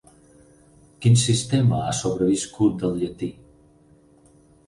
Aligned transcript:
Quin 1.05 1.17
sistema 1.23 1.81
ha 1.89 1.93
sobreviscut 1.99 2.79
del 2.85 2.97
llatí? 3.03 3.29